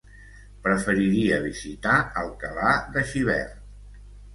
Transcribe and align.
Preferiria 0.67 1.39
visitar 1.45 1.95
Alcalà 2.25 2.77
de 2.99 3.09
Xivert. 3.15 3.67